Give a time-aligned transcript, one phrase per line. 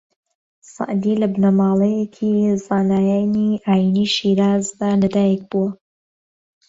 [0.73, 2.31] سەعدی لە بنەماڵەیەکی
[2.65, 5.69] زانایانی ئایینی لە شیرازدا لە دایک بووە